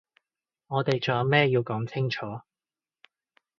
[0.65, 2.25] 我哋仲有咩要講清楚？